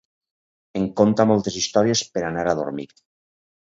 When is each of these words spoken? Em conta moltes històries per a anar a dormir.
Em 0.79 0.87
conta 1.01 1.27
moltes 1.33 1.59
històries 1.61 2.03
per 2.15 2.25
a 2.25 2.27
anar 2.31 2.47
a 2.51 2.57
dormir. 2.65 2.87